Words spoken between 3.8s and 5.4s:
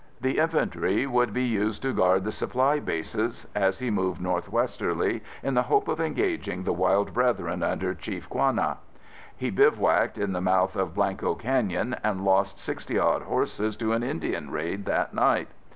moved northwesterly